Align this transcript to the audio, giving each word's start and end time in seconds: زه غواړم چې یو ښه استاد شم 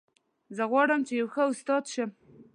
زه 0.55 0.63
غواړم 0.71 1.01
چې 1.07 1.13
یو 1.19 1.27
ښه 1.33 1.43
استاد 1.51 1.83
شم 1.93 2.09